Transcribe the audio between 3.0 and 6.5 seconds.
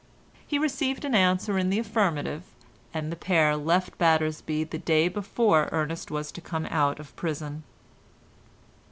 the pair left Battersby the day before Ernest was to